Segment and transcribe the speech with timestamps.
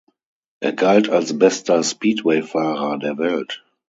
[0.61, 3.63] Er galt als bester Speedwayfahrer der Welt.